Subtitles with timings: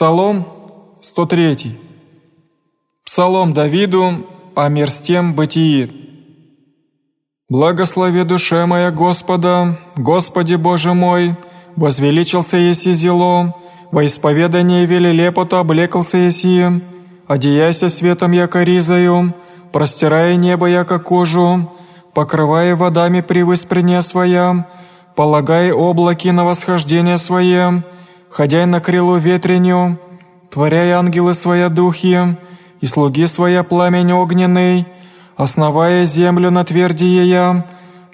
[0.00, 0.46] Псалом
[1.02, 1.78] 103.
[3.04, 4.26] Псалом Давиду
[4.56, 5.92] о мирстем бытии.
[7.50, 11.36] «Благослови душе моя Господа, Господи Боже мой,
[11.76, 13.54] возвеличился еси зело,
[13.92, 16.64] во исповедание велилепоту облекался еси,
[17.28, 19.34] одеяйся светом яко ризою,
[19.70, 21.70] простирая небо яко кожу,
[22.14, 24.66] покрывая водами привыспрение своя,
[25.14, 27.84] полагая облаки на восхождение свое,
[28.30, 29.98] ходяй на крылу ветреню,
[30.50, 32.36] творяй ангелы своя духи,
[32.80, 34.86] и слуги своя пламень огненный,
[35.36, 37.66] основая землю на тверди ея,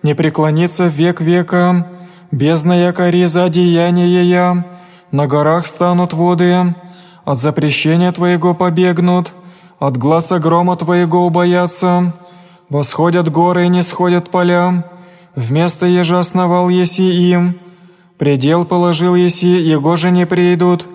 [0.02, 1.87] не преклонится век века,
[2.33, 4.65] бездна яко риза одеяния ея,
[5.12, 6.75] на горах станут воды,
[7.25, 9.33] от запрещения Твоего побегнут,
[9.78, 12.12] от глаза грома Твоего убоятся,
[12.69, 14.84] восходят горы и не сходят поля,
[15.34, 17.61] вместо ежа основал еси им,
[18.19, 20.87] Предел положил еси, его же не придут,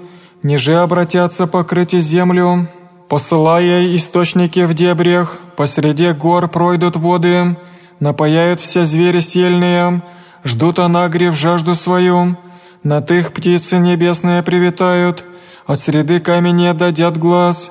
[0.41, 2.67] ниже обратятся покрыть землю,
[3.09, 7.57] посылая источники в дебрях, посреди гор пройдут воды,
[7.99, 10.01] напаяют все звери сильные,
[10.43, 12.37] ждут анагрев жажду свою,
[12.81, 15.23] на тых птицы небесные привитают,
[15.67, 17.69] от среды камени дадят глаз,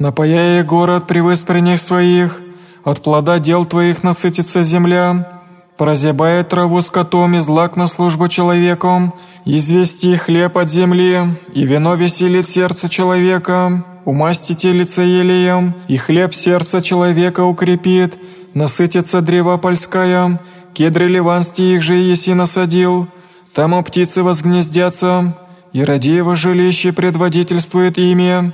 [0.00, 2.40] напаяя город при выспренних своих,
[2.82, 5.37] от плода дел твоих насытится земля,
[5.78, 12.48] прозябает траву скотом и злак на службу человеком, извести хлеб от земли, и вино веселит
[12.48, 18.18] сердце человека, умастите лице елеем, и хлеб сердца человека укрепит,
[18.54, 20.40] насытится древа польская,
[20.74, 23.06] кедры ливанские их же еси насадил,
[23.54, 25.36] там у птицы возгнездятся,
[25.72, 28.52] и ради его жилище предводительствует ими,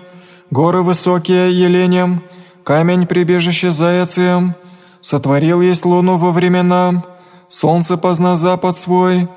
[0.50, 2.22] горы высокие еленем,
[2.64, 4.54] камень прибежище заяцем,
[5.00, 7.02] сотворил есть луну во времена,
[7.48, 9.28] солнце позна запад свой,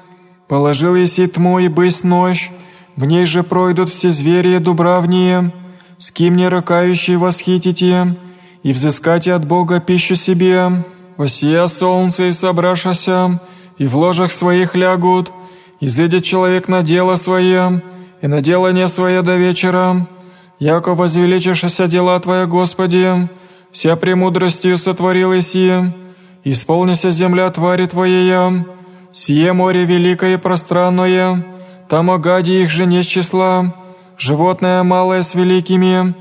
[0.48, 2.52] положил еси тьму и бысь ночь,
[2.96, 5.54] в ней же пройдут все звери дубравние,
[5.98, 8.18] с кем не ракающие восхитите,
[8.64, 10.84] и взыскайте от Бога пищу себе,
[11.18, 13.40] осия солнце и собрашася,
[13.78, 15.32] и в ложах своих лягут,
[15.80, 17.84] и зайдет человек на дело свое,
[18.22, 20.08] и на делание свое до вечера,
[20.60, 23.30] яко возвеличишься дела Твоя, Господи,
[23.72, 25.94] вся премудростью сотворил Иси,
[26.52, 28.66] исполнися земля твари Твоея,
[29.12, 31.46] сие море великое и пространное,
[31.90, 33.74] там огади их же не с числа,
[34.18, 36.16] животное малое с великими,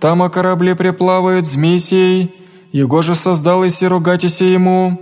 [0.00, 2.34] там о корабли приплавают с миссией,
[2.72, 4.98] его же создал и ругатися ему,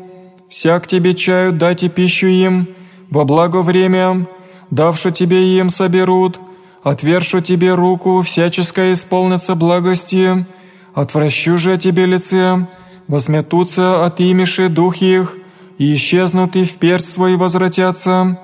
[0.48, 1.52] всяк тебе чаю
[1.82, 2.68] и пищу им,
[3.10, 4.26] во благо время,
[4.70, 6.40] давши тебе им соберут,
[6.82, 10.44] отвершу тебе руку, всяческое исполнится благости,
[10.94, 12.66] отвращу же тебе лице,
[13.10, 15.36] возметутся от имиши дух их,
[15.78, 18.38] и исчезнут и вперед свой возвратятся,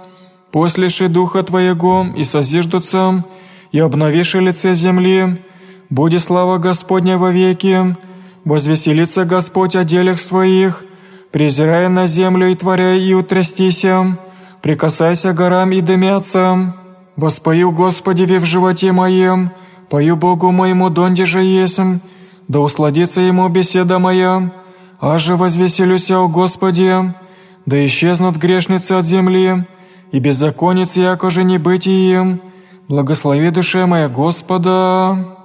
[0.50, 3.24] после ши духа твоего и созиждутся,
[3.70, 5.40] и обновиши лице земли,
[5.88, 7.96] буди слава Господня во веки,
[8.44, 10.84] возвеселится Господь о делях своих,
[11.30, 14.18] презирая на землю и творяя и утрястися,
[14.62, 16.74] прикасайся горам и дымятся.
[17.14, 19.52] Воспою Господи в животе моем,
[19.88, 22.00] пою Богу моему донде же есмь,
[22.48, 24.52] да усладится ему беседа моя,
[25.00, 27.14] аже возвеселюся о Господе,
[27.66, 29.66] да исчезнут грешницы от земли,
[30.12, 32.40] и беззаконец, яко же не быть им.
[32.88, 35.35] Благослови душе моя Господа».